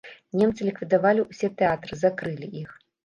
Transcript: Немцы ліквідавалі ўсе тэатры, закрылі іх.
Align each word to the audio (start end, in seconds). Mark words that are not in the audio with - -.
Немцы 0.39 0.61
ліквідавалі 0.69 1.25
ўсе 1.25 1.49
тэатры, 1.59 2.01
закрылі 2.05 2.47
іх. 2.63 2.73